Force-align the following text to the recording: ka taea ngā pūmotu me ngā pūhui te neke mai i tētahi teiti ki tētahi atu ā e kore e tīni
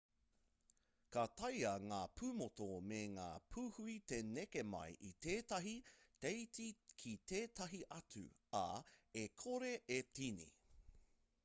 ka 1.15 1.23
taea 1.41 1.73
ngā 1.91 1.99
pūmotu 2.21 2.69
me 2.93 3.01
ngā 3.17 3.27
pūhui 3.57 3.97
te 4.13 4.19
neke 4.31 4.65
mai 4.71 4.89
i 5.11 5.13
tētahi 5.27 5.75
teiti 6.27 6.67
ki 7.05 7.15
tētahi 7.35 7.85
atu 8.01 8.27
ā 8.65 8.65
e 9.27 9.29
kore 9.47 9.73
e 10.01 10.03
tīni 10.19 10.51